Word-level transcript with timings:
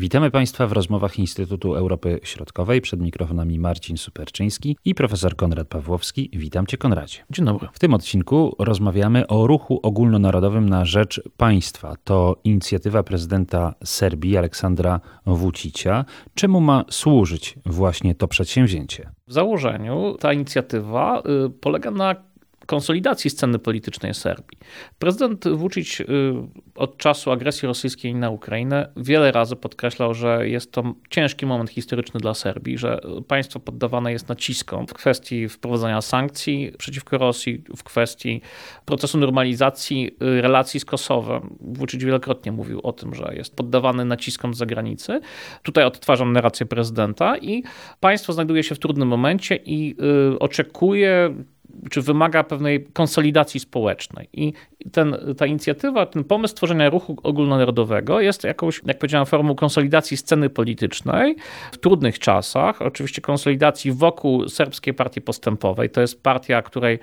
Witamy 0.00 0.30
Państwa 0.30 0.66
w 0.66 0.72
rozmowach 0.72 1.18
Instytutu 1.18 1.74
Europy 1.74 2.20
Środkowej. 2.22 2.80
Przed 2.80 3.00
mikrofonami 3.00 3.58
Marcin 3.58 3.96
Superczyński 3.96 4.76
i 4.84 4.94
profesor 4.94 5.36
Konrad 5.36 5.68
Pawłowski. 5.68 6.30
Witam 6.32 6.66
Cię, 6.66 6.76
Konradzie. 6.76 7.18
Dzień 7.30 7.46
dobry. 7.46 7.68
W 7.72 7.78
tym 7.78 7.94
odcinku 7.94 8.56
rozmawiamy 8.58 9.26
o 9.26 9.46
ruchu 9.46 9.80
ogólnonarodowym 9.82 10.68
na 10.68 10.84
rzecz 10.84 11.22
państwa. 11.36 11.94
To 12.04 12.36
inicjatywa 12.44 13.02
prezydenta 13.02 13.74
Serbii 13.84 14.36
Aleksandra 14.36 15.00
Vucicia. 15.26 16.04
Czemu 16.34 16.60
ma 16.60 16.84
służyć 16.90 17.58
właśnie 17.66 18.14
to 18.14 18.28
przedsięwzięcie? 18.28 19.10
W 19.26 19.32
założeniu 19.32 20.16
ta 20.20 20.32
inicjatywa 20.32 21.22
y, 21.46 21.50
polega 21.50 21.90
na 21.90 22.29
konsolidacji 22.70 23.30
sceny 23.30 23.58
politycznej 23.58 24.14
Serbii. 24.14 24.58
Prezydent 24.98 25.48
Vucic 25.48 26.00
y, 26.00 26.04
od 26.74 26.96
czasu 26.96 27.30
agresji 27.30 27.68
rosyjskiej 27.68 28.14
na 28.14 28.30
Ukrainę 28.30 28.92
wiele 28.96 29.32
razy 29.32 29.56
podkreślał, 29.56 30.14
że 30.14 30.48
jest 30.48 30.72
to 30.72 30.94
ciężki 31.10 31.46
moment 31.46 31.70
historyczny 31.70 32.20
dla 32.20 32.34
Serbii, 32.34 32.78
że 32.78 33.00
państwo 33.28 33.60
poddawane 33.60 34.12
jest 34.12 34.28
naciskom 34.28 34.86
w 34.86 34.94
kwestii 34.94 35.48
wprowadzania 35.48 36.00
sankcji 36.00 36.72
przeciwko 36.78 37.18
Rosji, 37.18 37.64
w 37.76 37.82
kwestii 37.82 38.40
procesu 38.84 39.18
normalizacji 39.18 40.10
y, 40.22 40.40
relacji 40.42 40.80
z 40.80 40.84
Kosowem. 40.84 41.56
Vucic 41.60 42.04
wielokrotnie 42.04 42.52
mówił 42.52 42.80
o 42.82 42.92
tym, 42.92 43.14
że 43.14 43.32
jest 43.36 43.56
poddawany 43.56 44.04
naciskom 44.04 44.54
z 44.54 44.58
zagranicy. 44.58 45.20
Tutaj 45.62 45.84
odtwarzam 45.84 46.32
narrację 46.32 46.66
prezydenta 46.66 47.38
i 47.38 47.62
państwo 48.00 48.32
znajduje 48.32 48.62
się 48.62 48.74
w 48.74 48.78
trudnym 48.78 49.08
momencie 49.08 49.56
i 49.56 49.96
y, 50.34 50.38
oczekuje 50.38 51.34
czy 51.90 52.02
wymaga 52.02 52.44
pewnej 52.44 52.84
konsolidacji 52.84 53.60
społecznej. 53.60 54.28
I 54.32 54.52
ten, 54.92 55.16
ta 55.36 55.46
inicjatywa, 55.46 56.06
ten 56.06 56.24
pomysł 56.24 56.54
tworzenia 56.54 56.90
ruchu 56.90 57.16
ogólnonarodowego 57.22 58.20
jest 58.20 58.44
jakąś, 58.44 58.80
jak 58.86 58.98
powiedziałem, 58.98 59.26
formą 59.26 59.54
konsolidacji 59.54 60.16
sceny 60.16 60.50
politycznej 60.50 61.36
w 61.72 61.78
trudnych 61.78 62.18
czasach. 62.18 62.82
Oczywiście 62.82 63.22
konsolidacji 63.22 63.92
wokół 63.92 64.48
Serbskiej 64.48 64.94
Partii 64.94 65.20
Postępowej. 65.20 65.90
To 65.90 66.00
jest 66.00 66.22
partia, 66.22 66.62
której 66.62 66.98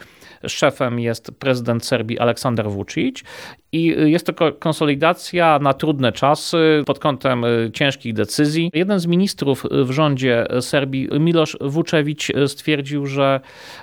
szefem 0.48 1.00
jest 1.00 1.32
prezydent 1.40 1.86
Serbii 1.86 2.20
Aleksander 2.20 2.70
Vucic. 2.70 3.24
I 3.72 3.96
jest 4.12 4.26
to 4.26 4.54
konsolidacja 4.54 5.60
na 5.60 5.74
trudne 5.74 6.12
czasy 6.12 6.84
pod 6.86 7.00
kątem 7.00 7.44
y, 7.44 7.72
ciężkich 7.74 8.14
decyzji. 8.14 8.72
Jeden 8.74 9.00
z 9.00 9.06
ministrów 9.06 9.64
w 9.72 9.92
rządzie 9.92 10.46
Serbii, 10.62 11.10
Miloš 11.20 11.58
Vucevic, 11.62 12.28
stwierdził, 12.48 13.06
że 13.06 13.40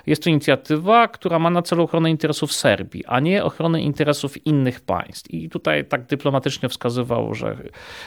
jest 0.07 0.23
to 0.23 0.29
inicjatywa, 0.29 1.07
która 1.07 1.39
ma 1.39 1.49
na 1.49 1.61
celu 1.61 1.83
ochronę 1.83 2.11
interesów 2.11 2.53
Serbii, 2.53 3.05
a 3.05 3.19
nie 3.19 3.43
ochronę 3.43 3.81
interesów 3.81 4.45
innych 4.45 4.81
państw. 4.81 5.33
I 5.33 5.49
tutaj 5.49 5.85
tak 5.85 6.05
dyplomatycznie 6.05 6.69
wskazywał, 6.69 7.33
że 7.33 7.57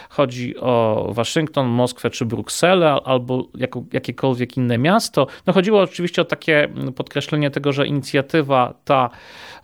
chodzi 0.09 0.57
o 0.57 1.07
Waszyngton, 1.13 1.67
Moskwę 1.67 2.11
czy 2.11 2.27
Brukselę, 2.27 2.93
albo 3.05 3.45
jako, 3.55 3.85
jakiekolwiek 3.93 4.57
inne 4.57 4.79
miasto. 4.79 5.27
No 5.47 5.53
chodziło 5.53 5.81
oczywiście 5.81 6.23
o 6.23 6.25
takie 6.25 6.69
podkreślenie 6.97 7.51
tego, 7.51 7.73
że 7.73 7.87
inicjatywa 7.87 8.75
ta, 8.85 9.11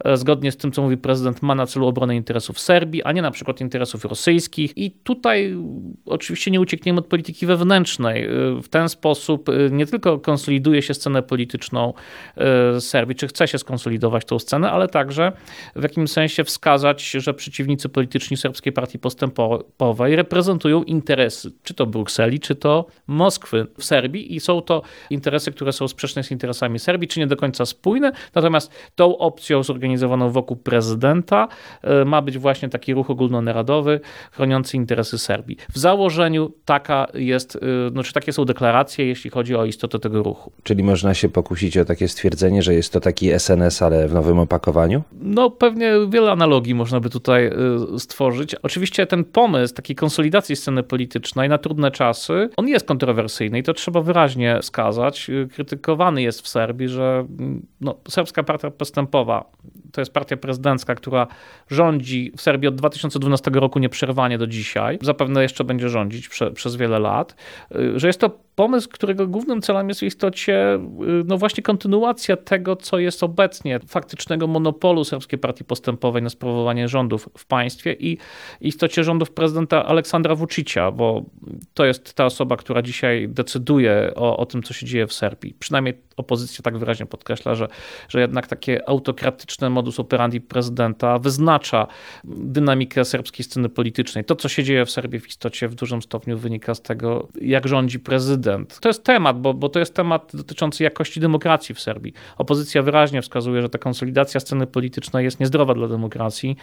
e, 0.05 0.17
zgodnie 0.17 0.53
z 0.53 0.57
tym, 0.57 0.73
co 0.73 0.83
mówi 0.83 0.97
prezydent, 0.97 1.43
ma 1.43 1.55
na 1.55 1.67
celu 1.67 1.87
obronę 1.87 2.04
interesów 2.13 2.61
Serbii, 2.61 3.03
a 3.03 3.13
nie 3.13 3.23
na 3.23 3.31
przykład 3.31 3.61
interesów 3.61 4.05
rosyjskich. 4.05 4.79
I 4.79 4.91
tutaj 4.91 5.57
oczywiście 6.07 6.51
nie 6.51 6.61
uciekniemy 6.61 6.99
od 6.99 7.07
polityki 7.07 7.47
wewnętrznej. 7.47 8.25
E, 8.25 8.29
w 8.63 8.69
ten 8.69 8.89
sposób 8.89 9.49
e, 9.49 9.53
nie 9.71 9.87
tylko 9.87 10.19
konsoliduje 10.19 10.83
się 10.83 10.95
scenę 10.95 11.23
polityczną 11.23 11.93
Serbii, 12.81 13.17
czy 13.17 13.29
chce 13.29 13.49
się 13.49 13.59
skonsolidować 13.59 14.25
tą 14.25 14.39
scenę, 14.39 14.71
ale 14.71 14.89
także 14.89 15.33
w 15.77 15.83
jakimś 15.83 16.11
sensie 16.11 16.45
wskazać, 16.45 17.11
że 17.11 17.35
przeciwnicy 17.35 17.89
polityczni 17.89 18.37
Serbskiej 18.37 18.73
Partii 18.73 18.99
Postępowej 18.99 20.17
reprezentują 20.17 20.83
interesy, 20.83 21.53
czy 21.63 21.75
to 21.75 21.87
Brukseli, 21.87 22.41
czy 22.41 22.55
to 22.55 22.87
Moskwy 23.07 23.67
w 23.79 23.85
Serbii 23.85 24.35
i 24.35 24.41
są 24.41 24.63
to 24.63 24.83
interesy, 25.11 25.53
które 25.53 25.73
są 25.73 25.89
sprzeczne 25.89 26.25
z 26.25 26.31
interesami 26.31 26.79
Serbii, 26.79 27.09
czy 27.09 27.21
nie 27.21 27.27
do 27.27 27.37
końca 27.37 27.67
spójne. 27.67 28.13
Natomiast 28.35 28.73
tą 28.95 29.19
opcją 29.19 29.63
zorganizowaną 29.63 30.31
wokół 30.31 30.57
prezydenta 30.57 31.49
ma 32.07 32.23
być 32.23 32.39
właśnie 32.39 32.69
taki 32.69 32.95
ruch 32.95 33.11
ogólnonarodowy 33.11 34.01
chroniący 34.33 34.77
interesy 34.77 35.19
Serbii. 35.19 35.57
W 35.73 35.79
założeniu 35.79 36.53
taka 36.65 37.07
jest, 37.15 37.57
e, 37.57 37.61
no, 37.93 38.03
czy 38.03 38.13
takie 38.13 38.33
są 38.33 38.45
deklaracje, 38.45 39.07
jeśli 39.07 39.31
chodzi 39.31 39.57
o 39.57 39.65
istotę 39.65 39.99
tego 39.99 40.23
ruchu. 40.23 40.53
Czyli 40.63 40.83
można 40.83 41.15
się 41.15 41.29
pokusić 41.29 41.79
o 41.79 41.85
takie 41.85 42.09
stwierdzenie, 42.09 42.63
że 42.63 42.75
jest 42.75 42.93
to 42.93 43.01
taki 43.01 43.31
SNS, 43.39 43.83
ale 43.83 44.09
w 44.09 44.15
nowym 44.15 44.39
opakowaniu? 44.39 45.03
No 45.13 45.51
pewnie 45.51 45.93
wiele 46.09 46.33
analogii 46.33 46.75
można 46.75 47.01
by 47.01 47.11
tutaj 47.11 47.47
y, 47.95 47.99
stworzyć. 47.99 48.55
Oczywiście 48.55 49.07
ten 49.07 49.25
pomysł 49.25 49.75
takiej 49.75 49.97
konsolidacji 49.97 50.57
sceny 50.57 50.83
politycznej 50.83 51.49
na 51.49 51.59
trudne 51.59 51.91
czasy, 51.91 52.49
on 52.57 52.69
jest 52.69 52.87
kontrowersyjny 52.87 53.59
i 53.59 53.63
to 53.63 53.75
trzeba 53.75 54.01
wyraźnie 54.01 54.59
wskazać. 54.63 55.31
Krytykowany 55.55 56.23
jest 56.23 56.43
w 56.43 56.49
Serbii, 56.49 56.89
że 56.89 57.27
mm, 57.39 57.67
no, 57.81 57.99
Serbska 58.09 58.43
Partia 58.43 58.71
Postępowa 58.71 59.51
to 59.93 60.01
jest 60.01 60.13
partia 60.13 60.37
prezydencka, 60.37 60.95
która 60.95 61.27
rządzi 61.71 61.84
w 62.37 62.41
Serbii 62.41 62.69
od 62.69 62.75
2012 62.75 63.51
roku 63.51 63.79
nieprzerwanie 63.79 64.39
do 64.39 64.47
dzisiaj. 64.47 64.99
Zapewne 65.03 65.43
jeszcze 65.43 65.65
będzie 65.65 65.89
rządzić 65.89 66.29
prze, 66.29 66.51
przez 66.51 66.77
wiele 66.77 66.99
lat. 66.99 67.37
Y, 67.77 67.99
że 68.01 68.07
jest 68.07 68.21
to 68.21 68.31
pomysł, 68.55 68.89
którego 68.93 69.27
głównym 69.27 69.63
celem 69.63 69.89
jest 69.89 70.01
w 70.01 70.05
istocie 70.05 70.79
no 71.25 71.39
właśnie 71.39 71.63
kontynuacja 71.63 72.37
tego, 72.37 72.77
co 72.77 72.99
jest 72.99 73.23
obecnie, 73.23 73.81
faktycznego 73.87 74.47
monopolu 74.47 75.05
Serbskiej 75.05 75.39
Partii 75.39 75.65
Postępowej 75.65 76.23
na 76.23 76.31
sprawowanie 76.31 76.89
rządów 76.89 77.29
w 77.39 77.47
państwie 77.47 77.93
i 77.93 78.19
istocie 78.61 79.05
rządów 79.05 79.31
prezydenta 79.31 79.85
Aleksandra 79.85 80.35
Vucicia, 80.35 80.91
bo 80.91 81.25
to 81.75 81.85
jest 81.85 82.15
ta 82.15 82.25
osoba, 82.25 82.57
która 82.57 82.83
dzisiaj 82.83 83.29
decyduje 83.29 84.13
o, 84.15 84.37
o 84.37 84.47
tym, 84.47 84.63
co 84.63 84.75
się 84.75 84.87
dzieje 84.87 85.07
w 85.07 85.13
Serbii. 85.13 85.55
Przynajmniej 85.59 85.95
opozycja 86.17 86.63
tak 86.63 86.79
wyraźnie 86.79 87.07
podkreśla, 87.07 87.55
że, 87.55 87.69
że 88.09 88.21
jednak 88.21 88.47
takie 88.47 88.89
autokratyczne 88.89 89.71
modus 89.71 90.01
operandi 90.01 90.41
prezydenta 90.41 91.19
wyznacza 91.19 91.87
dynamikę 92.25 93.05
serbskiej 93.05 93.45
sceny 93.45 93.69
politycznej. 93.69 94.25
To, 94.25 94.37
co 94.37 94.49
się 94.49 94.65
dzieje 94.65 94.87
w 94.87 94.91
Serbii 94.91 95.21
w 95.21 95.29
istocie 95.29 95.69
w 95.69 95.75
dużym 95.75 96.03
stopniu 96.03 96.39
wynika 96.39 96.75
z 96.75 96.83
tego, 96.83 97.29
jak 97.41 97.69
rządzi 97.69 98.01
prezydent. 98.01 98.81
To 98.81 98.89
jest 98.89 99.05
temat, 99.05 99.41
bo, 99.41 99.55
bo 99.55 99.69
to 99.69 99.79
jest 99.79 99.95
temat 99.95 100.31
dotyczący 100.35 100.85
jakości 100.85 101.21
demokracji 101.21 101.75
w 101.75 101.81
Serbii. 101.81 102.13
Opozycja 102.39 102.83
wyraźnie 102.83 103.23
wskazuje, 103.23 103.63
że 103.63 103.69
ta 103.69 103.79
konsolidacja 103.79 104.41
sceny 104.41 104.67
politycznej 104.67 105.25
jest 105.25 105.41
niezdrowa 105.41 105.75
dla 105.75 105.89
demokracji 105.89 106.57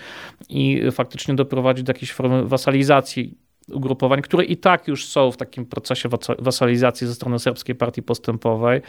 i 0.50 0.82
faktycznie 0.92 1.34
doprowadzi 1.36 1.84
do 1.84 1.90
jakiejś 1.90 2.12
formy 2.12 2.46
wasalizacji 2.46 3.38
ugrupowań, 3.74 4.22
które 4.22 4.44
i 4.44 4.58
tak 4.58 4.88
już 4.88 5.06
są 5.06 5.32
w 5.32 5.38
takim 5.38 5.66
procesie 5.66 6.10
wasalizacji 6.40 7.08
ze 7.08 7.16
strony 7.16 7.40
Serbskiej 7.40 7.76
Partii 7.76 8.04
Postępowej 8.04 8.82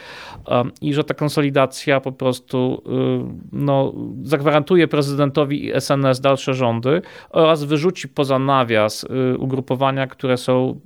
i 0.80 0.94
że 0.94 1.04
ta 1.04 1.14
konsolidacja 1.14 2.00
po 2.00 2.12
prostu 2.12 2.82
y, 2.86 3.48
no, 3.52 3.92
zagwarantuje 4.22 4.88
prezydentowi 4.88 5.66
i 5.66 5.80
SNS 5.80 6.20
dalsze 6.20 6.54
rządy 6.54 7.02
oraz 7.30 7.64
wyrzuci 7.64 8.08
poza 8.08 8.38
nawias 8.38 9.04
y, 9.04 9.38
ugrupowania, 9.38 10.06
które 10.06 10.36
są 10.36 10.80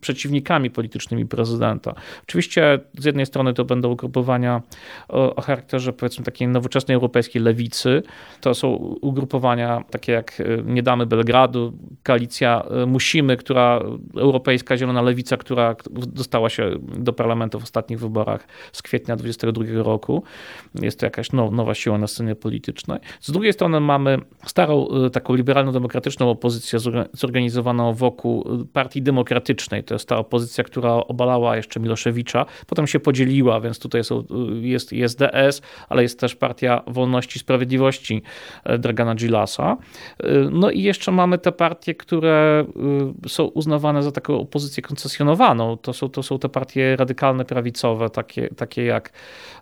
przeciwnikami 0.00 0.70
politycznymi 0.70 1.26
prezydenta. 1.26 1.94
Oczywiście 2.22 2.80
z 2.98 3.04
jednej 3.04 3.26
strony 3.26 3.54
to 3.54 3.64
będą 3.64 3.90
ugrupowania 3.90 4.62
o, 5.08 5.34
o 5.34 5.40
charakterze 5.40 5.92
powiedzmy 5.92 6.24
takiej 6.24 6.48
nowoczesnej 6.48 6.94
europejskiej 6.94 7.42
lewicy. 7.42 8.02
To 8.40 8.54
są 8.54 8.68
ugrupowania 9.00 9.84
takie 9.90 10.12
jak 10.12 10.40
y, 10.40 10.62
Nie 10.66 10.82
damy 10.82 11.06
Belgradu, 11.06 11.72
koalicja 12.02 12.64
Musimy, 12.86 13.36
która, 13.36 13.80
Europejska 14.16 14.76
Zielona 14.76 15.02
Lewica, 15.02 15.36
która 15.36 15.76
dostała 15.90 16.50
się 16.50 16.70
do 16.80 17.12
parlamentu 17.12 17.60
w 17.60 17.62
ostatnich 17.62 17.98
wyborach 18.00 18.46
z 18.72 18.82
kwietnia 18.82 19.16
2022 19.16 19.82
roku. 19.82 20.22
Jest 20.74 21.00
to 21.00 21.06
jakaś 21.06 21.32
now, 21.32 21.52
nowa 21.52 21.74
siła 21.74 21.98
na 21.98 22.06
scenie 22.06 22.34
politycznej. 22.34 22.98
Z 23.20 23.30
drugiej 23.30 23.52
strony 23.52 23.80
mamy 23.80 24.18
starą, 24.46 24.86
y, 25.06 25.10
taką 25.10 25.34
liberalno-demokratyczną 25.34 26.30
opozycję 26.30 26.78
zorganizowaną 27.12 27.94
wokół 27.94 28.44
Partii 28.72 29.02
Demokratycznej. 29.02 29.84
To 29.84 29.94
jest 29.94 30.08
ta 30.08 30.16
opozycja, 30.16 30.64
która 30.64 30.92
obalała 30.94 31.56
jeszcze 31.56 31.80
Miloszewicza, 31.80 32.46
potem 32.66 32.86
się 32.86 33.00
podzieliła, 33.00 33.60
więc 33.60 33.78
tutaj 33.78 34.04
są, 34.04 34.24
jest, 34.60 34.92
jest 34.92 35.18
DS, 35.18 35.62
ale 35.88 36.02
jest 36.02 36.20
też 36.20 36.36
Partia 36.36 36.82
Wolności 36.86 37.36
i 37.36 37.40
Sprawiedliwości 37.40 38.22
Dragana 38.78 39.14
Gilasa. 39.14 39.76
No 40.50 40.70
i 40.70 40.82
jeszcze 40.82 41.12
mamy 41.12 41.38
te 41.38 41.52
partie, 41.52 41.91
które 41.94 42.64
są 43.28 43.44
uznawane 43.44 44.02
za 44.02 44.12
taką 44.12 44.40
opozycję 44.40 44.82
koncesjonowaną. 44.82 45.76
To 45.76 45.92
są, 45.92 46.08
to 46.08 46.22
są 46.22 46.38
te 46.38 46.48
partie 46.48 46.96
radykalne 46.96 47.44
prawicowe, 47.44 48.10
takie, 48.10 48.48
takie 48.48 48.84
jak 48.84 49.12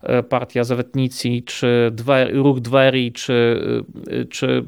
e, 0.03 0.23
partia 0.23 0.65
Zawetnicy, 0.65 1.29
czy 1.47 1.91
Dwer, 1.93 2.37
Ruch 2.37 2.61
Dweri, 2.61 3.13
czy, 3.13 3.63
e, 4.11 4.25
czy 4.25 4.65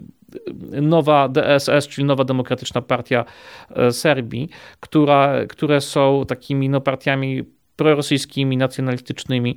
nowa 0.83 1.29
DSS, 1.29 1.89
czyli 1.89 2.05
Nowa 2.05 2.25
Demokratyczna 2.25 2.83
Partia 2.83 3.25
e, 3.71 3.93
Serbii, 3.93 4.49
która, 4.81 5.47
które 5.49 5.81
są 5.81 6.25
takimi 6.29 6.69
no, 6.69 6.81
partiami 6.81 7.45
prorosyjskimi, 7.77 8.57
nacjonalistycznymi, 8.57 9.57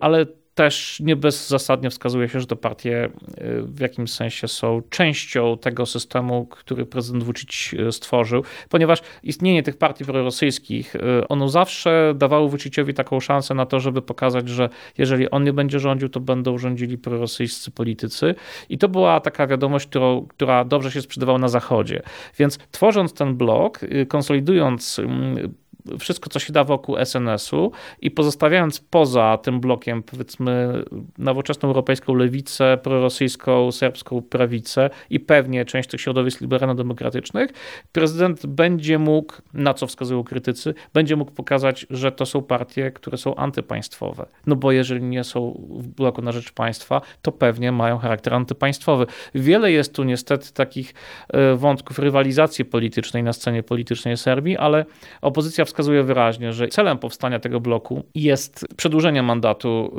ale 0.00 0.26
też 0.54 1.00
nie 1.00 1.16
bezzasadnie 1.16 1.90
wskazuje 1.90 2.28
się, 2.28 2.40
że 2.40 2.46
te 2.46 2.56
partie 2.56 3.04
y, 3.04 3.62
w 3.62 3.80
jakimś 3.80 4.12
sensie 4.12 4.48
są 4.48 4.82
częścią 4.90 5.58
tego 5.58 5.86
systemu, 5.86 6.46
który 6.46 6.86
prezydent 6.86 7.24
Vucic 7.24 7.70
y, 7.72 7.92
stworzył, 7.92 8.44
ponieważ 8.68 9.02
istnienie 9.22 9.62
tych 9.62 9.76
partii 9.76 10.04
prorosyjskich, 10.04 10.96
y, 10.96 11.28
ono 11.28 11.48
zawsze 11.48 12.14
dawało 12.16 12.48
Vuciciowi 12.48 12.94
taką 12.94 13.20
szansę 13.20 13.54
na 13.54 13.66
to, 13.66 13.80
żeby 13.80 14.02
pokazać, 14.02 14.48
że 14.48 14.68
jeżeli 14.98 15.30
on 15.30 15.44
nie 15.44 15.52
będzie 15.52 15.80
rządził, 15.80 16.08
to 16.08 16.20
będą 16.20 16.58
rządzili 16.58 16.98
prorosyjscy 16.98 17.70
politycy. 17.70 18.34
I 18.68 18.78
to 18.78 18.88
była 18.88 19.20
taka 19.20 19.46
wiadomość, 19.46 19.86
którą, 19.86 20.26
która 20.26 20.64
dobrze 20.64 20.90
się 20.90 21.02
sprzedawała 21.02 21.38
na 21.38 21.48
Zachodzie. 21.48 22.02
Więc 22.38 22.58
tworząc 22.70 23.12
ten 23.14 23.36
blok, 23.36 23.80
konsolidując 24.08 24.98
mm, 24.98 25.54
wszystko, 25.98 26.30
co 26.30 26.38
się 26.38 26.52
da 26.52 26.64
wokół 26.64 26.96
SNS-u 27.04 27.72
i 28.00 28.10
pozostawiając 28.10 28.80
poza 28.80 29.38
tym 29.42 29.60
blokiem, 29.60 30.02
powiedzmy, 30.02 30.84
nowoczesną 31.18 31.68
europejską 31.68 32.14
lewicę, 32.14 32.78
prorosyjską, 32.82 33.72
serbską 33.72 34.22
prawicę 34.22 34.90
i 35.10 35.20
pewnie 35.20 35.64
część 35.64 35.88
tych 35.88 36.00
środowisk 36.00 36.40
liberalno-demokratycznych, 36.40 37.50
prezydent 37.92 38.46
będzie 38.46 38.98
mógł, 38.98 39.34
na 39.54 39.74
co 39.74 39.86
wskazują 39.86 40.24
krytycy, 40.24 40.74
będzie 40.94 41.16
mógł 41.16 41.32
pokazać, 41.32 41.86
że 41.90 42.12
to 42.12 42.26
są 42.26 42.42
partie, 42.42 42.90
które 42.90 43.18
są 43.18 43.34
antypaństwowe. 43.34 44.26
No 44.46 44.56
bo 44.56 44.72
jeżeli 44.72 45.02
nie 45.02 45.24
są 45.24 45.66
w 45.70 45.88
bloku 45.88 46.22
na 46.22 46.32
rzecz 46.32 46.52
państwa, 46.52 47.00
to 47.22 47.32
pewnie 47.32 47.72
mają 47.72 47.98
charakter 47.98 48.34
antypaństwowy. 48.34 49.06
Wiele 49.34 49.72
jest 49.72 49.94
tu 49.94 50.04
niestety 50.04 50.52
takich 50.52 50.94
e, 51.28 51.56
wątków 51.56 51.98
rywalizacji 51.98 52.64
politycznej 52.64 53.22
na 53.22 53.32
scenie 53.32 53.62
politycznej 53.62 54.16
Serbii, 54.16 54.56
ale 54.56 54.84
opozycja 55.20 55.64
w 55.64 55.71
wskazuje 55.72 56.02
wyraźnie, 56.02 56.52
że 56.52 56.68
celem 56.68 56.98
powstania 56.98 57.38
tego 57.40 57.60
bloku 57.60 58.04
jest 58.14 58.66
przedłużenie 58.76 59.22
mandatu 59.22 59.92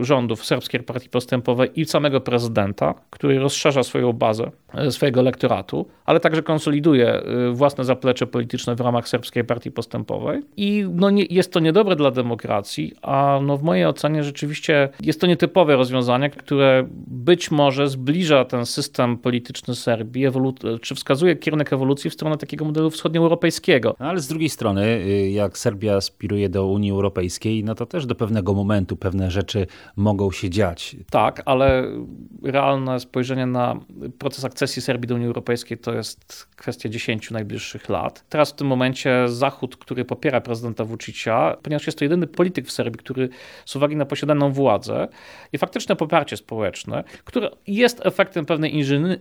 y, 0.00 0.04
rządów 0.04 0.44
Serbskiej 0.44 0.82
Partii 0.82 1.08
Postępowej 1.08 1.80
i 1.80 1.84
samego 1.84 2.20
prezydenta, 2.20 2.94
który 3.10 3.38
rozszerza 3.38 3.82
swoją 3.82 4.12
bazę, 4.12 4.50
swojego 4.90 5.20
elektoratu, 5.20 5.86
ale 6.04 6.20
także 6.20 6.42
konsoliduje 6.42 7.22
y, 7.50 7.52
własne 7.52 7.84
zaplecze 7.84 8.26
polityczne 8.26 8.74
w 8.74 8.80
ramach 8.80 9.08
Serbskiej 9.08 9.44
Partii 9.44 9.70
Postępowej. 9.70 10.42
I 10.56 10.84
no 10.94 11.10
nie, 11.10 11.24
jest 11.30 11.52
to 11.52 11.60
niedobre 11.60 11.96
dla 11.96 12.10
demokracji, 12.10 12.92
a 13.02 13.40
no 13.42 13.56
w 13.56 13.62
mojej 13.62 13.86
ocenie 13.86 14.24
rzeczywiście 14.24 14.88
jest 15.00 15.20
to 15.20 15.26
nietypowe 15.26 15.76
rozwiązanie, 15.76 16.30
które 16.30 16.84
być 17.06 17.50
może 17.50 17.88
zbliża 17.88 18.44
ten 18.44 18.66
system 18.66 19.18
polityczny 19.18 19.74
Serbii, 19.74 20.26
czy 20.80 20.94
wskazuje 20.94 21.36
kierunek 21.36 21.72
ewolucji 21.72 22.10
w 22.10 22.14
stronę 22.14 22.36
takiego 22.36 22.64
modelu 22.64 22.90
wschodnioeuropejskiego. 22.90 23.96
No, 24.00 24.06
ale 24.06 24.20
z 24.20 24.28
drugiej 24.28 24.48
strony 24.48 25.08
jak 25.30 25.58
Serbia 25.58 25.96
aspiruje 25.96 26.48
do 26.48 26.66
Unii 26.66 26.90
Europejskiej, 26.90 27.64
no 27.64 27.74
to 27.74 27.86
też 27.86 28.06
do 28.06 28.14
pewnego 28.14 28.54
momentu 28.54 28.96
pewne 28.96 29.30
rzeczy 29.30 29.66
mogą 29.96 30.30
się 30.30 30.50
dziać. 30.50 30.96
Tak, 31.10 31.42
ale 31.44 31.84
realne 32.42 33.00
spojrzenie 33.00 33.46
na 33.46 33.80
proces 34.18 34.44
akcesji 34.58 34.82
Serbii 34.82 35.08
do 35.08 35.14
Unii 35.14 35.26
Europejskiej 35.26 35.78
to 35.78 35.92
jest 35.94 36.48
kwestia 36.56 36.88
10 36.88 37.30
najbliższych 37.30 37.88
lat. 37.88 38.24
Teraz 38.28 38.50
w 38.50 38.54
tym 38.54 38.66
momencie 38.66 39.28
Zachód, 39.28 39.76
który 39.76 40.04
popiera 40.04 40.40
prezydenta 40.40 40.84
Vucicia, 40.84 41.56
ponieważ 41.62 41.86
jest 41.86 41.98
to 41.98 42.04
jedyny 42.04 42.26
polityk 42.26 42.66
w 42.66 42.72
Serbii, 42.72 42.98
który 42.98 43.28
z 43.64 43.76
uwagi 43.76 43.96
na 43.96 44.06
posiadaną 44.06 44.52
władzę 44.52 45.08
i 45.52 45.58
faktyczne 45.58 45.96
poparcie 45.96 46.36
społeczne, 46.36 47.04
które 47.24 47.50
jest 47.66 48.06
efektem 48.06 48.46
pewnej 48.46 48.76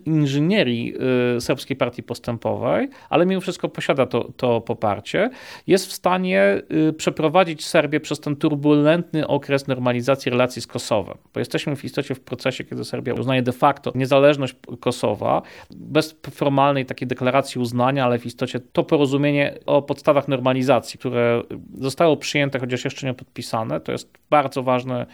inżynierii 0.05 0.93
y, 1.37 1.41
Serbskiej 1.41 1.77
Partii 1.77 2.03
Postępowej, 2.03 2.89
ale 3.09 3.25
mimo 3.25 3.41
wszystko 3.41 3.69
posiada 3.69 4.05
to, 4.05 4.31
to 4.37 4.61
poparcie, 4.61 5.29
jest 5.67 5.87
w 5.87 5.93
stanie 5.93 6.61
y, 6.89 6.93
przeprowadzić 6.93 7.65
Serbię 7.65 7.99
przez 7.99 8.19
ten 8.19 8.35
turbulentny 8.35 9.27
okres 9.27 9.67
normalizacji 9.67 10.29
relacji 10.29 10.61
z 10.61 10.67
Kosowem. 10.67 11.17
Bo 11.33 11.39
jesteśmy 11.39 11.75
w 11.75 11.85
istocie 11.85 12.15
w 12.15 12.19
procesie, 12.19 12.63
kiedy 12.63 12.85
Serbia 12.85 13.13
uznaje 13.13 13.41
de 13.41 13.51
facto 13.51 13.91
niezależność 13.95 14.55
Kosowa, 14.79 15.26
bez 15.69 16.15
formalnej 16.31 16.85
takiej 16.85 17.07
deklaracji 17.07 17.61
uznania, 17.61 18.05
ale 18.05 18.19
w 18.19 18.25
istocie 18.25 18.59
to 18.59 18.83
porozumienie 18.83 19.53
o 19.65 19.81
podstawach 19.81 20.27
normalizacji, 20.27 20.99
które 20.99 21.43
zostało 21.77 22.17
przyjęte, 22.17 22.59
chociaż 22.59 22.85
jeszcze 22.85 23.07
nie 23.07 23.13
podpisane, 23.13 23.81
to 23.81 23.91
jest 23.91 24.17
bardzo 24.29 24.63
ważny 24.63 25.05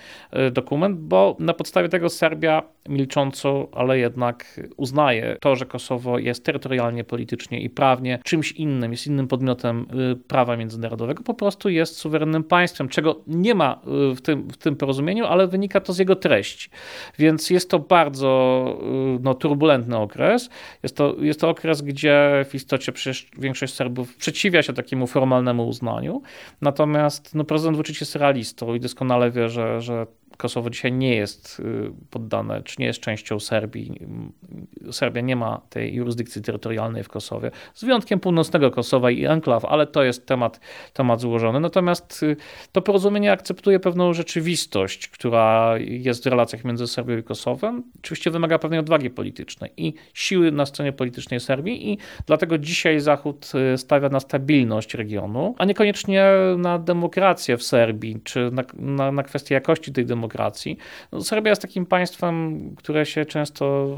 y, 0.47 0.51
dokument, 0.51 0.99
bo 0.99 1.35
na 1.39 1.53
podstawie 1.53 1.89
tego 1.89 2.09
Serbia 2.09 2.63
milcząco, 2.89 3.67
ale 3.71 3.99
jednak 3.99 4.61
uznaje 4.77 5.37
to, 5.41 5.55
że 5.55 5.65
Kosowo 5.65 6.19
jest 6.19 6.45
terytorialnie, 6.45 7.03
politycznie 7.03 7.61
i 7.61 7.69
prawnie 7.69 8.19
czymś 8.23 8.51
innym, 8.51 8.91
jest 8.91 9.07
innym 9.07 9.27
podmiotem 9.27 9.85
y, 10.11 10.15
prawa 10.15 10.57
międzynarodowego, 10.57 11.23
po 11.23 11.33
prostu 11.33 11.69
jest 11.69 11.97
suwerennym 11.97 12.43
państwem, 12.43 12.89
czego 12.89 13.21
nie 13.27 13.55
ma 13.55 13.81
y, 14.11 14.15
w 14.15 14.21
tym, 14.21 14.49
w 14.49 14.57
tym 14.57 14.75
porozumieniu, 14.75 15.25
ale 15.25 15.47
wynika 15.47 15.81
to 15.81 15.93
z 15.93 15.99
jego 15.99 16.15
treści. 16.15 16.69
Więc 17.19 17.49
jest 17.49 17.69
to 17.69 17.79
bardzo 17.79 18.33
no, 19.21 19.33
turbulentny 19.33 19.97
okres. 20.03 20.49
Jest 20.83 20.97
to, 20.97 21.15
jest 21.19 21.39
to 21.39 21.49
okres, 21.49 21.81
gdzie 21.81 22.45
w 22.49 22.55
istocie 22.55 22.91
większość 23.37 23.73
Serbów 23.73 24.11
sprzeciwia 24.11 24.63
się 24.63 24.73
takiemu 24.73 25.07
formalnemu 25.07 25.67
uznaniu. 25.67 26.21
Natomiast 26.61 27.35
no, 27.35 27.43
prezydent 27.43 27.77
Vučić 27.77 28.01
jest 28.01 28.15
realistą 28.15 28.73
i 28.73 28.79
doskonale 28.79 29.31
wie, 29.31 29.49
że, 29.49 29.81
że 29.81 30.07
Kosowo 30.37 30.69
dzisiaj 30.69 30.91
nie 30.91 31.15
jest 31.15 31.59
y, 31.59 31.91
poddane, 32.09 32.61
czy 32.63 32.75
nie 32.79 32.85
jest 32.85 32.99
częścią 32.99 33.39
Serbii. 33.39 33.99
Serbia 34.91 35.21
nie 35.21 35.35
ma 35.35 35.61
tej 35.69 35.93
jurysdykcji 35.95 36.41
terytorialnej 36.41 37.03
w 37.03 37.09
Kosowie, 37.09 37.51
z 37.73 37.83
wyjątkiem 37.83 38.19
północnego 38.19 38.71
Kosowa 38.71 39.11
i 39.11 39.25
enklaw, 39.25 39.65
ale 39.65 39.87
to 39.87 40.03
jest 40.03 40.25
temat, 40.25 40.59
temat 40.93 41.21
złożony. 41.21 41.59
Natomiast 41.59 42.23
y, 42.23 42.35
to 42.71 42.81
porozumienie 42.81 43.31
akceptuje 43.31 43.79
pewną 43.79 44.13
rzeczywistość, 44.13 45.07
która 45.07 45.73
jest 45.79 46.23
w 46.23 46.27
relacjach 46.27 46.63
między 46.63 46.87
Serbią 46.87 47.17
i 47.17 47.23
Kosowem. 47.23 47.83
Oczywiście 47.99 48.31
wymaga 48.31 48.59
pewnej 48.59 48.79
odwagi 48.79 49.09
politycznej 49.09 49.71
i 49.77 49.93
siły 50.13 50.51
na 50.51 50.65
scenie 50.65 50.93
politycznej 50.93 51.39
Serbii 51.39 51.91
i 51.91 51.97
dlatego 52.25 52.57
dzisiaj 52.57 52.99
Zachód 52.99 53.51
y, 53.73 53.77
stawia 53.77 54.09
na 54.09 54.19
stabilność 54.19 54.93
regionu, 54.93 55.55
a 55.57 55.65
niekoniecznie 55.65 56.25
na 56.57 56.79
demokrację 56.79 57.57
w 57.57 57.63
Serbii, 57.63 58.19
czy 58.23 58.51
na, 58.51 58.63
na, 58.73 59.11
na 59.11 59.23
kwestię 59.23 59.55
jakości 59.55 59.91
tej 59.91 60.05
demokracji 60.05 60.22
demokracji. 60.23 60.77
No, 61.11 61.21
Serbia 61.21 61.49
jest 61.49 61.61
takim 61.61 61.85
państwem, 61.85 62.59
które 62.75 63.05
się 63.05 63.25
często 63.25 63.97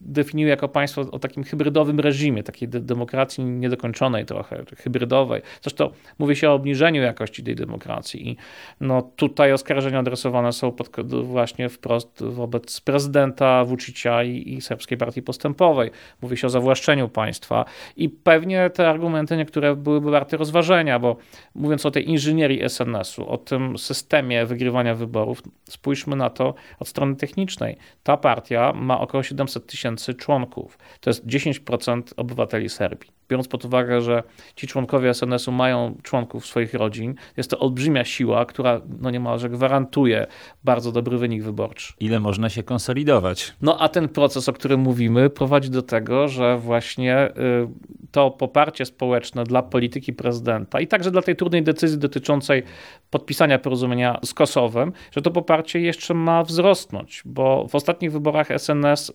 definiuje 0.00 0.50
jako 0.50 0.68
państwo 0.68 1.00
o 1.12 1.18
takim 1.18 1.44
hybrydowym 1.44 2.00
reżimie, 2.00 2.42
takiej 2.42 2.68
de 2.68 2.80
demokracji 2.80 3.44
niedokończonej 3.44 4.26
trochę, 4.26 4.64
hybrydowej. 4.76 5.42
Zresztą 5.62 5.90
mówi 6.18 6.36
się 6.36 6.50
o 6.50 6.54
obniżeniu 6.54 7.02
jakości 7.02 7.42
tej 7.42 7.56
demokracji 7.56 8.28
i 8.28 8.36
no, 8.80 9.02
tutaj 9.16 9.52
oskarżenia 9.52 9.98
adresowane 9.98 10.52
są 10.52 10.72
pod, 10.72 10.90
właśnie 11.22 11.68
wprost 11.68 12.24
wobec 12.24 12.80
prezydenta 12.80 13.64
Vucicia 13.64 14.22
i, 14.22 14.54
i 14.54 14.60
Serbskiej 14.60 14.98
Partii 14.98 15.22
Postępowej. 15.22 15.90
Mówi 16.22 16.36
się 16.36 16.46
o 16.46 16.50
zawłaszczeniu 16.50 17.08
państwa 17.08 17.64
i 17.96 18.08
pewnie 18.08 18.70
te 18.70 18.88
argumenty 18.88 19.36
niektóre 19.36 19.76
byłyby 19.76 20.10
warte 20.10 20.36
rozważenia, 20.36 20.98
bo 20.98 21.16
mówiąc 21.54 21.86
o 21.86 21.90
tej 21.90 22.10
inżynierii 22.10 22.68
SNS-u, 22.68 23.28
o 23.28 23.38
tym 23.38 23.78
systemie 23.78 24.46
wygrywania 24.46 24.94
wyborów, 24.94 25.42
Spójrzmy 25.70 26.16
na 26.16 26.30
to 26.30 26.54
od 26.78 26.88
strony 26.88 27.16
technicznej. 27.16 27.76
Ta 28.02 28.16
partia 28.16 28.72
ma 28.72 29.00
około 29.00 29.22
700 29.22 29.66
tysięcy 29.66 30.14
członków. 30.14 30.78
To 31.00 31.10
jest 31.10 31.26
10% 31.26 32.02
obywateli 32.16 32.68
Serbii 32.68 33.10
biorąc 33.28 33.48
pod 33.48 33.64
uwagę, 33.64 34.00
że 34.00 34.22
ci 34.56 34.66
członkowie 34.66 35.14
SNS-u 35.14 35.52
mają 35.52 35.96
członków 36.02 36.46
swoich 36.46 36.74
rodzin, 36.74 37.14
jest 37.36 37.50
to 37.50 37.58
olbrzymia 37.58 38.04
siła, 38.04 38.44
która 38.44 38.80
no 39.00 39.10
niemalże 39.10 39.50
gwarantuje 39.50 40.26
bardzo 40.64 40.92
dobry 40.92 41.18
wynik 41.18 41.42
wyborczy. 41.42 41.92
Ile 42.00 42.20
można 42.20 42.48
się 42.48 42.62
konsolidować? 42.62 43.52
No 43.62 43.78
a 43.78 43.88
ten 43.88 44.08
proces, 44.08 44.48
o 44.48 44.52
którym 44.52 44.80
mówimy, 44.80 45.30
prowadzi 45.30 45.70
do 45.70 45.82
tego, 45.82 46.28
że 46.28 46.58
właśnie 46.58 47.28
y, 47.28 47.68
to 48.10 48.30
poparcie 48.30 48.84
społeczne 48.84 49.44
dla 49.44 49.62
polityki 49.62 50.12
prezydenta 50.12 50.80
i 50.80 50.86
także 50.86 51.10
dla 51.10 51.22
tej 51.22 51.36
trudnej 51.36 51.62
decyzji 51.62 51.98
dotyczącej 51.98 52.62
podpisania 53.10 53.58
porozumienia 53.58 54.20
z 54.24 54.34
Kosowem, 54.34 54.92
że 55.10 55.22
to 55.22 55.30
poparcie 55.30 55.80
jeszcze 55.80 56.14
ma 56.14 56.42
wzrosnąć, 56.42 57.22
bo 57.24 57.66
w 57.68 57.74
ostatnich 57.74 58.12
wyborach 58.12 58.48
SNS 58.58 59.12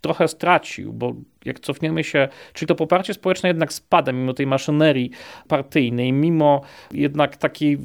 trochę 0.00 0.28
stracił, 0.28 0.92
bo 0.92 1.14
jak 1.44 1.60
cofniemy 1.60 2.04
się, 2.04 2.28
czyli 2.52 2.66
to 2.66 2.74
poparcie 2.74 3.14
społeczne 3.14 3.48
jednak 3.48 3.72
spada 3.72 4.12
mimo 4.12 4.34
tej 4.34 4.46
maszynerii 4.46 5.10
partyjnej, 5.48 6.12
mimo 6.12 6.60
jednak 6.92 7.36
takiej 7.36 7.78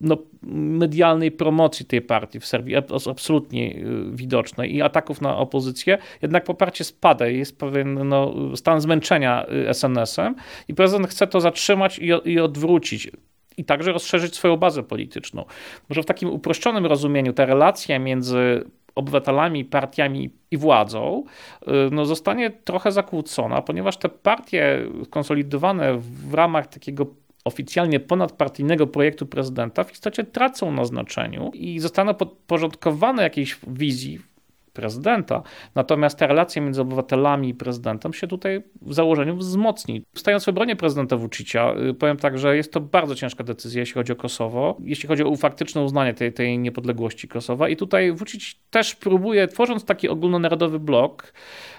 no, 0.00 0.16
medialnej 0.42 1.32
promocji 1.32 1.86
tej 1.86 2.02
partii 2.02 2.40
w 2.40 2.46
Serbii, 2.46 2.76
absolutnie 3.10 3.76
y, 3.76 3.84
widocznej 4.12 4.74
i 4.74 4.82
ataków 4.82 5.20
na 5.20 5.36
opozycję, 5.36 5.98
jednak 6.22 6.44
poparcie 6.44 6.84
spada, 6.84 7.26
jest 7.26 7.58
pewien 7.58 8.08
no, 8.08 8.34
stan 8.56 8.80
zmęczenia 8.80 9.46
y, 9.70 9.74
SNS-em 9.74 10.34
i 10.68 10.74
prezydent 10.74 11.08
chce 11.08 11.26
to 11.26 11.40
zatrzymać 11.40 11.98
i, 11.98 12.10
i 12.24 12.40
odwrócić 12.40 13.10
i 13.56 13.64
także 13.64 13.92
rozszerzyć 13.92 14.34
swoją 14.34 14.56
bazę 14.56 14.82
polityczną. 14.82 15.44
Może 15.88 16.02
w 16.02 16.06
takim 16.06 16.30
uproszczonym 16.30 16.86
rozumieniu 16.86 17.32
ta 17.32 17.46
relacja 17.46 17.98
między 17.98 18.64
obywatelami, 18.94 19.64
partiami 19.64 20.30
i 20.50 20.56
władzą, 20.56 21.24
y, 21.62 21.70
no 21.90 22.04
zostanie 22.04 22.50
trochę 22.50 22.92
zakłócona, 22.92 23.62
ponieważ 23.62 23.96
te 23.96 24.08
partie 24.08 24.86
skonsolidowane 25.04 25.98
w 25.98 26.34
ramach 26.34 26.66
takiego 26.66 27.06
oficjalnie 27.44 28.00
ponadpartyjnego 28.00 28.86
projektu 28.86 29.26
prezydenta 29.26 29.84
w 29.84 29.92
istocie 29.92 30.24
tracą 30.24 30.72
na 30.72 30.84
znaczeniu 30.84 31.50
i 31.54 31.78
zostaną 31.80 32.14
podporządkowane 32.14 33.22
jakiejś 33.22 33.58
wizji 33.66 34.31
prezydenta. 34.72 35.42
Natomiast 35.74 36.18
ta 36.18 36.26
relacja 36.26 36.62
między 36.62 36.80
obywatelami 36.80 37.48
i 37.48 37.54
prezydentem 37.54 38.12
się 38.12 38.26
tutaj 38.26 38.62
w 38.82 38.94
założeniu 38.94 39.36
wzmocni. 39.36 40.04
Stając 40.14 40.44
w 40.44 40.48
obronie 40.48 40.76
prezydenta 40.76 41.16
Vucicia, 41.16 41.74
y, 41.90 41.94
powiem 41.94 42.16
tak, 42.16 42.38
że 42.38 42.56
jest 42.56 42.72
to 42.72 42.80
bardzo 42.80 43.14
ciężka 43.14 43.44
decyzja, 43.44 43.80
jeśli 43.80 43.94
chodzi 43.94 44.12
o 44.12 44.16
Kosowo, 44.16 44.76
jeśli 44.80 45.08
chodzi 45.08 45.22
o 45.22 45.36
faktyczne 45.36 45.82
uznanie 45.82 46.14
tej, 46.14 46.32
tej 46.32 46.58
niepodległości 46.58 47.28
Kosowa. 47.28 47.68
I 47.68 47.76
tutaj 47.76 48.12
Vucic 48.12 48.54
też 48.70 48.94
próbuje, 48.94 49.48
tworząc 49.48 49.84
taki 49.84 50.08
ogólnonarodowy 50.08 50.78
blok 50.78 51.32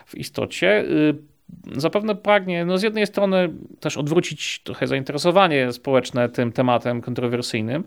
w 0.05 0.17
istocie, 0.17 0.81
y, 0.81 1.33
zapewne 1.75 2.15
pragnie 2.15 2.65
no 2.65 2.77
z 2.77 2.83
jednej 2.83 3.07
strony 3.07 3.49
też 3.79 3.97
odwrócić 3.97 4.61
trochę 4.63 4.87
zainteresowanie 4.87 5.71
społeczne 5.71 6.29
tym 6.29 6.51
tematem 6.51 7.01
kontrowersyjnym, 7.01 7.83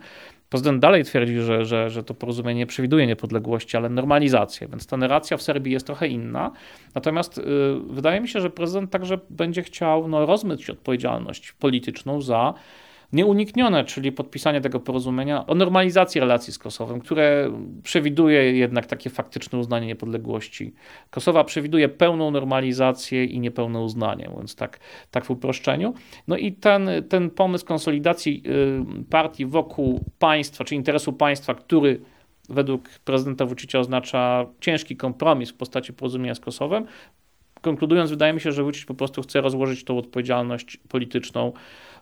Prezydent 0.49 0.83
dalej 0.83 1.05
twierdzi, 1.05 1.41
że, 1.41 1.65
że, 1.65 1.91
że 1.91 2.03
to 2.03 2.15
porozumienie 2.15 2.59
nie 2.59 2.67
przewiduje 2.67 3.07
niepodległości, 3.07 3.77
ale 3.77 3.89
normalizację, 3.89 4.69
więc 4.69 4.87
ta 4.87 4.97
narracja 4.97 5.37
w 5.37 5.43
Serbii 5.43 5.73
jest 5.73 5.87
trochę 5.87 6.09
inna. 6.09 6.51
Natomiast 6.95 7.39
y, 7.39 7.43
wydaje 7.91 8.21
mi 8.21 8.29
się, 8.29 8.41
że 8.41 8.51
prezydent 8.51 8.91
także 8.91 9.19
będzie 9.31 9.63
chciał 9.63 10.09
no, 10.09 10.27
rozmyć 10.27 10.71
odpowiedzialność 10.71 11.53
polityczną 11.53 12.21
za 12.21 12.55
nieuniknione, 13.13 13.85
czyli 13.85 14.13
podpisanie 14.13 14.61
tego 14.61 14.81
porozumienia 14.81 15.47
o 15.47 15.55
normalizacji 15.55 16.21
relacji 16.21 16.53
z 16.53 16.59
Kosowem, 16.59 17.01
które 17.01 17.51
przewiduje 17.83 18.53
jednak 18.53 18.87
takie 18.87 19.11
faktyczne 19.11 19.59
uznanie 19.59 19.87
niepodległości. 19.87 20.75
Kosowa 21.11 21.45
przewiduje 21.45 21.89
pełną 21.89 22.31
normalizację 22.31 23.25
i 23.25 23.41
niepełne 23.41 23.81
uznanie, 23.81 24.29
mówiąc 24.29 24.57
tak, 24.57 24.81
tak 25.11 25.25
w 25.25 25.31
uproszczeniu. 25.31 25.95
No 26.29 26.37
i 26.37 26.53
ten, 26.53 26.91
ten 27.09 27.31
pomysł 27.31 27.67
konsolidacji 27.67 28.43
y, 29.01 29.05
partii 29.11 29.47
wokół 29.47 30.05
państwa, 30.19 30.65
czy 30.65 30.75
interesu 30.75 31.13
państwa, 31.13 31.55
który 31.55 32.01
według 32.49 32.89
prezydenta 32.89 33.47
Vucicia 33.47 33.79
oznacza 33.79 34.47
ciężki 34.61 34.97
kompromis 34.97 35.51
w 35.51 35.55
postaci 35.55 35.93
porozumienia 35.93 36.35
z 36.35 36.41
Kosowem, 36.41 36.87
konkludując, 37.61 38.11
wydaje 38.11 38.33
mi 38.33 38.41
się, 38.41 38.53
że 38.53 38.63
Vucic 38.63 38.85
po 38.85 38.95
prostu 38.95 39.23
chce 39.23 39.41
rozłożyć 39.41 39.85
tą 39.85 39.99
odpowiedzialność 39.99 40.77
polityczną 40.89 41.53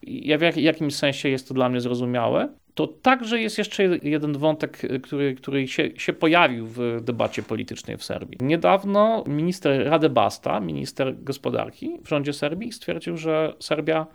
ja 0.02 0.38
w 0.38 0.40
jak, 0.40 0.56
jakimś 0.56 0.94
sensie 0.94 1.28
jest 1.28 1.48
to 1.48 1.54
dla 1.54 1.68
mnie 1.68 1.80
zrozumiałe. 1.80 2.48
To 2.74 2.86
także 2.86 3.40
jest 3.40 3.58
jeszcze 3.58 3.84
jeden 4.02 4.38
wątek, 4.38 4.82
który, 5.02 5.34
który 5.34 5.68
się, 5.68 5.90
się 5.96 6.12
pojawił 6.12 6.66
w 6.66 7.00
debacie 7.02 7.42
politycznej 7.42 7.96
w 7.96 8.04
Serbii. 8.04 8.38
Niedawno 8.40 9.24
minister 9.26 9.86
Rade 9.86 10.10
Basta, 10.10 10.60
minister 10.60 11.22
gospodarki 11.22 11.98
w 12.04 12.08
rządzie 12.08 12.32
Serbii, 12.32 12.72
stwierdził, 12.72 13.16
że 13.16 13.54
Serbia 13.60 14.06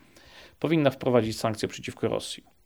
powinna 0.59 0.89
wprowadzić 0.89 1.39
sankcje 1.39 1.67
przeciwko 1.67 2.07
Rosji. 2.07 2.58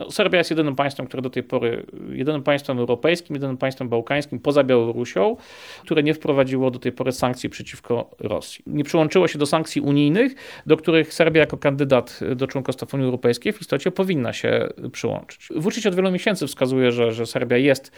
No, 0.00 0.10
Serbia 0.10 0.38
jest 0.38 0.50
jedynym 0.50 0.76
państwem, 0.76 1.06
które 1.06 1.22
do 1.22 1.30
tej 1.30 1.42
pory, 1.42 1.86
jedynym 2.10 2.42
państwem 2.42 2.78
europejskim, 2.78 3.36
jedynym 3.36 3.56
państwem 3.56 3.88
bałkańskim 3.88 4.38
poza 4.38 4.64
Białorusią, 4.64 5.36
które 5.82 6.02
nie 6.02 6.14
wprowadziło 6.14 6.70
do 6.70 6.78
tej 6.78 6.92
pory 6.92 7.12
sankcji 7.12 7.48
przeciwko 7.48 8.10
Rosji. 8.18 8.64
Nie 8.66 8.84
przyłączyło 8.84 9.28
się 9.28 9.38
do 9.38 9.46
sankcji 9.46 9.80
unijnych, 9.80 10.34
do 10.66 10.76
których 10.76 11.14
Serbia 11.14 11.40
jako 11.40 11.56
kandydat 11.56 12.20
do 12.36 12.46
członkostwa 12.46 12.86
w 12.86 12.94
Unii 12.94 13.04
Europejskiej 13.04 13.52
w 13.52 13.60
istocie 13.60 13.90
powinna 13.90 14.32
się 14.32 14.68
przyłączyć. 14.92 15.48
Wuczyć 15.56 15.86
od 15.86 15.94
wielu 15.94 16.10
miesięcy 16.10 16.46
wskazuje, 16.46 16.92
że, 16.92 17.12
że 17.12 17.26
Serbia 17.26 17.56
jest 17.56 17.92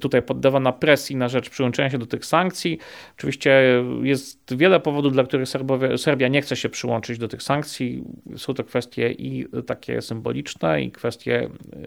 tutaj 0.00 0.22
poddawana 0.22 0.72
presji 0.72 1.16
na 1.16 1.28
rzecz 1.28 1.50
przyłączenia 1.50 1.90
się 1.90 1.98
do 1.98 2.06
tych 2.06 2.24
sankcji. 2.24 2.78
Oczywiście 3.18 3.84
jest 4.02 4.56
wiele 4.56 4.80
powodów, 4.80 5.12
dla 5.12 5.24
których 5.24 5.48
Serbowie, 5.48 5.98
Serbia 5.98 6.28
nie 6.28 6.42
chce 6.42 6.56
się 6.56 6.68
przyłączyć 6.68 7.18
do 7.18 7.28
tych 7.28 7.42
sankcji. 7.42 8.04
Są 8.36 8.54
to 8.54 8.64
kwestie 8.64 9.12
i 9.12 9.46
takie 9.66 10.02
symboliczne, 10.02 10.82
i 10.82 10.90
kwestie 10.90 11.43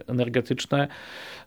energetyczne, 0.08 0.88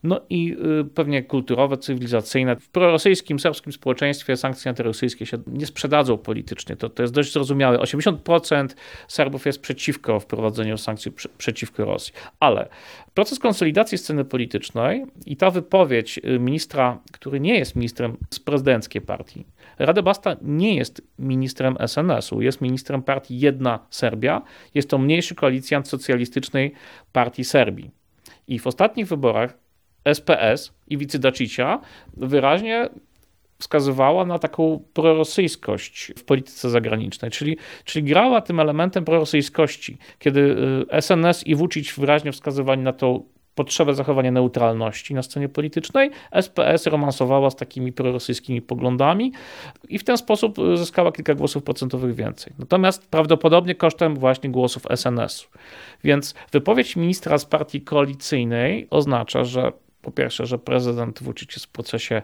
no 0.02 0.20
i 0.30 0.56
y, 0.80 0.84
pewnie 0.84 1.22
kulturowe, 1.22 1.76
cywilizacyjne. 1.76 2.56
W 2.56 2.68
prorosyjskim, 2.68 3.38
serbskim 3.38 3.72
społeczeństwie 3.72 4.36
sankcje 4.36 4.68
antyrosyjskie 4.68 5.26
się 5.26 5.38
nie 5.46 5.66
sprzedadzą 5.66 6.18
politycznie. 6.18 6.76
To, 6.76 6.88
to 6.88 7.02
jest 7.02 7.14
dość 7.14 7.32
zrozumiałe. 7.32 7.78
80% 7.78 8.68
Serbów 9.08 9.46
jest 9.46 9.60
przeciwko 9.60 10.20
wprowadzeniu 10.20 10.78
sankcji 10.78 11.12
przeciwko 11.38 11.84
Rosji. 11.84 12.14
Ale 12.40 12.68
proces 13.14 13.38
konsolidacji 13.38 13.98
sceny 13.98 14.24
politycznej 14.24 15.04
i 15.26 15.36
ta 15.36 15.50
wypowiedź 15.50 16.20
y, 16.24 16.38
ministra, 16.38 16.98
który 17.12 17.40
nie 17.40 17.58
jest 17.58 17.76
ministrem 17.76 18.16
z 18.30 18.40
prezydenckiej 18.40 19.02
partii, 19.02 19.44
Rada 19.80 20.02
Basta 20.02 20.36
nie 20.42 20.76
jest 20.76 21.02
ministrem 21.18 21.76
SNS-u, 21.86 22.42
jest 22.42 22.60
ministrem 22.60 23.02
partii 23.02 23.40
Jedna 23.40 23.86
Serbia. 23.90 24.42
Jest 24.74 24.90
to 24.90 24.98
mniejszy 24.98 25.34
koalicjant 25.34 25.88
socjalistycznej 25.88 26.72
partii 27.12 27.44
Serbii. 27.44 27.90
I 28.50 28.58
w 28.58 28.66
ostatnich 28.66 29.06
wyborach 29.06 29.58
SPS 30.04 30.72
i 30.88 31.06
Dacicia 31.06 31.80
wyraźnie 32.16 32.88
wskazywała 33.58 34.24
na 34.26 34.38
taką 34.38 34.84
prorosyjskość 34.92 36.12
w 36.18 36.24
polityce 36.24 36.70
zagranicznej, 36.70 37.30
czyli, 37.30 37.56
czyli 37.84 38.04
grała 38.04 38.40
tym 38.40 38.60
elementem 38.60 39.04
prorosyjskości, 39.04 39.98
kiedy 40.18 40.56
SNS 41.00 41.42
y, 41.42 41.44
i 41.46 41.54
Vucic 41.54 41.94
wyraźnie 41.94 42.32
wskazywali 42.32 42.80
na 42.80 42.92
tą 42.92 43.24
potrzebę 43.60 43.94
zachowania 43.94 44.30
neutralności 44.30 45.14
na 45.14 45.22
scenie 45.22 45.48
politycznej. 45.48 46.10
SPS 46.32 46.86
romansowała 46.86 47.50
z 47.50 47.56
takimi 47.56 47.92
prorosyjskimi 47.92 48.62
poglądami 48.62 49.32
i 49.88 49.98
w 49.98 50.04
ten 50.04 50.18
sposób 50.18 50.56
zyskała 50.74 51.12
kilka 51.12 51.34
głosów 51.34 51.62
procentowych 51.62 52.14
więcej. 52.14 52.52
Natomiast 52.58 53.08
prawdopodobnie 53.08 53.74
kosztem 53.74 54.16
właśnie 54.16 54.50
głosów 54.50 54.82
SNS-u. 54.96 55.48
Więc 56.04 56.34
wypowiedź 56.52 56.96
ministra 56.96 57.38
z 57.38 57.44
partii 57.44 57.80
koalicyjnej 57.80 58.86
oznacza, 58.90 59.44
że 59.44 59.72
po 60.02 60.10
pierwsze, 60.10 60.46
że 60.46 60.58
prezydent 60.58 61.22
Vucic 61.22 61.52
jest 61.52 61.66
w 61.66 61.68
procesie 61.68 62.22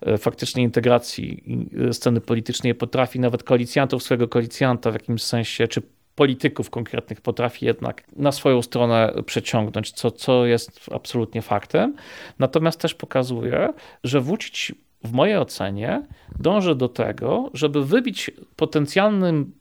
e, 0.00 0.18
faktycznej 0.18 0.64
integracji 0.64 1.42
e, 1.88 1.92
sceny 1.92 2.20
politycznej, 2.20 2.74
potrafi 2.74 3.20
nawet 3.20 3.42
koalicjantów, 3.42 4.02
swojego 4.02 4.28
koalicjanta 4.28 4.90
w 4.90 4.94
jakimś 4.94 5.22
sensie, 5.22 5.68
czy 5.68 5.82
polityków 6.16 6.70
konkretnych 6.70 7.20
potrafi 7.20 7.66
jednak 7.66 8.04
na 8.16 8.32
swoją 8.32 8.62
stronę 8.62 9.14
przeciągnąć, 9.26 9.92
co, 9.92 10.10
co 10.10 10.46
jest 10.46 10.80
absolutnie 10.92 11.42
faktem. 11.42 11.94
Natomiast 12.38 12.80
też 12.80 12.94
pokazuje, 12.94 13.72
że 14.04 14.20
Vucic 14.20 14.72
w 15.04 15.12
mojej 15.12 15.36
ocenie 15.36 16.06
dąży 16.38 16.74
do 16.74 16.88
tego, 16.88 17.50
żeby 17.54 17.84
wybić 17.84 18.30
potencjalnym 18.56 19.52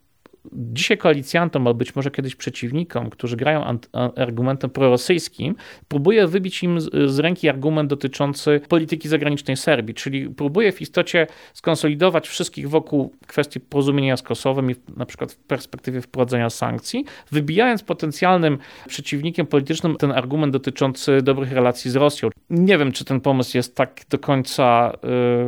dzisiaj 0.53 0.97
koalicjantom, 0.97 1.67
albo 1.67 1.77
być 1.77 1.95
może 1.95 2.11
kiedyś 2.11 2.35
przeciwnikom, 2.35 3.09
którzy 3.09 3.37
grają 3.37 3.79
argumentem 4.15 4.69
prorosyjskim, 4.69 5.55
próbuje 5.87 6.27
wybić 6.27 6.63
im 6.63 6.81
z, 6.81 7.19
ręki 7.19 7.49
argument 7.49 7.89
dotyczący 7.89 8.61
polityki 8.69 9.09
zagranicznej 9.09 9.57
Serbii, 9.57 9.93
czyli 9.93 10.29
próbuje 10.29 10.71
w 10.71 10.81
istocie 10.81 11.27
skonsolidować 11.53 12.27
wszystkich 12.27 12.69
wokół 12.69 13.13
kwestii 13.27 13.59
porozumienia 13.59 14.17
z 14.17 14.21
Kosowem 14.21 14.71
i 14.71 14.75
na 14.97 15.05
przykład 15.05 15.31
w 15.31 15.37
perspektywie 15.37 16.01
wprowadzenia 16.01 16.49
sankcji, 16.49 17.05
wybijając 17.31 17.83
potencjalnym 17.83 18.57
przeciwnikiem 18.87 19.47
politycznym 19.47 19.95
ten 19.95 20.11
argument 20.11 20.53
dotyczący 20.53 21.21
dobrych 21.21 21.51
relacji 21.51 21.91
z 21.91 21.95
Rosją. 21.95 22.29
Nie 22.49 22.77
wiem, 22.77 22.91
czy 22.91 23.05
ten 23.05 23.21
pomysł 23.21 23.57
jest 23.57 23.75
tak 23.75 24.01
do 24.09 24.19
końca 24.19 24.91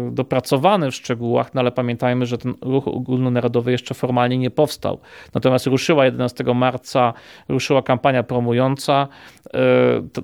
y, 0.08 0.12
dopracowany 0.12 0.92
w 0.92 0.96
szczegółach, 0.96 1.54
no 1.54 1.62
ale 1.62 1.72
pamiętajmy, 1.72 2.26
że 2.26 2.38
ten 2.38 2.54
ruch 2.62 2.88
ogólnonarodowy 2.88 3.72
jeszcze 3.72 3.94
formalnie 3.94 4.38
nie 4.38 4.50
powstał 4.50 4.87
Natomiast 5.34 5.66
ruszyła 5.68 6.06
11 6.06 6.44
marca, 6.44 7.14
ruszyła 7.50 7.82
kampania 7.82 8.24
promująca. 8.24 9.08
E, 9.54 9.60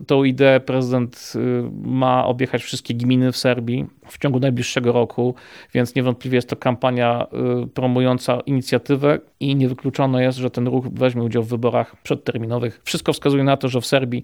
tą 0.07 0.23
ideę 0.23 0.59
prezydent 0.59 1.33
y, 1.35 1.39
ma 1.81 2.25
objechać 2.25 2.63
wszystkie 2.63 2.93
gminy 2.93 3.31
w 3.31 3.37
Serbii 3.37 3.85
w 4.07 4.17
ciągu 4.17 4.39
najbliższego 4.39 4.91
roku, 4.91 5.35
więc 5.73 5.95
niewątpliwie 5.95 6.35
jest 6.35 6.49
to 6.49 6.55
kampania 6.55 7.27
y, 7.63 7.67
promująca 7.67 8.39
inicjatywę 8.39 9.19
i 9.39 9.55
niewykluczone 9.55 10.23
jest, 10.23 10.37
że 10.37 10.49
ten 10.49 10.67
ruch 10.67 10.87
weźmie 10.87 11.23
udział 11.23 11.43
w 11.43 11.47
wyborach 11.47 12.01
przedterminowych. 12.03 12.81
Wszystko 12.83 13.13
wskazuje 13.13 13.43
na 13.43 13.57
to, 13.57 13.67
że 13.67 13.81
w 13.81 13.85
Serbii 13.85 14.23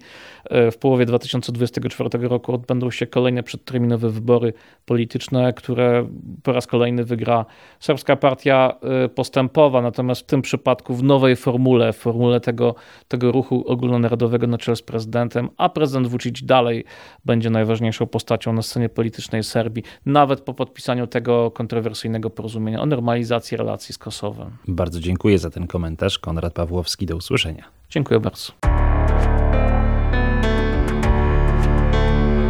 y, 0.52 0.70
w 0.70 0.78
połowie 0.78 1.06
2024 1.06 2.28
roku 2.28 2.54
odbędą 2.54 2.90
się 2.90 3.06
kolejne 3.06 3.42
przedterminowe 3.42 4.10
wybory 4.10 4.52
polityczne, 4.86 5.52
które 5.52 6.08
po 6.42 6.52
raz 6.52 6.66
kolejny 6.66 7.04
wygra 7.04 7.46
serbska 7.80 8.16
partia 8.16 8.78
postępowa, 9.14 9.82
natomiast 9.82 10.20
w 10.20 10.24
tym 10.24 10.42
przypadku 10.42 10.94
w 10.94 11.02
nowej 11.02 11.36
formule, 11.36 11.92
w 11.92 11.96
formule 11.96 12.40
tego, 12.40 12.74
tego 13.08 13.32
ruchu 13.32 13.64
ogólnonarodowego 13.66 14.46
na 14.46 14.58
czele 14.58 14.76
z 14.76 14.82
prezydentem, 14.82 15.48
a 15.56 15.68
prezydent 15.68 16.06
Vucic 16.06 16.44
dalej 16.44 16.84
będzie 17.24 17.50
najważniejszą 17.50 18.06
postacią 18.06 18.52
na 18.52 18.62
scenie 18.62 18.88
politycznej 18.88 19.42
Serbii, 19.70 19.82
nawet 20.06 20.40
po 20.40 20.54
podpisaniu 20.54 21.06
tego 21.06 21.50
kontrowersyjnego 21.50 22.30
porozumienia 22.30 22.80
o 22.80 22.86
normalizacji 22.86 23.56
relacji 23.56 23.94
z 23.94 23.98
Kosowem. 23.98 24.50
Bardzo 24.68 25.00
dziękuję 25.00 25.38
za 25.38 25.50
ten 25.50 25.66
komentarz. 25.66 26.18
Konrad 26.18 26.52
Pawłowski, 26.54 27.06
do 27.06 27.16
usłyszenia. 27.16 27.64
Dziękuję 27.90 28.20
bardzo. 28.20 28.52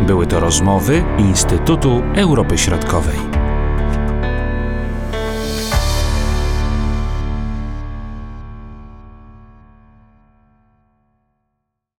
Były 0.07 0.27
to 0.27 0.41
rozmowy 0.41 1.05
Instytutu 1.19 2.03
Europy 2.17 2.59
Środkowej. 2.59 3.30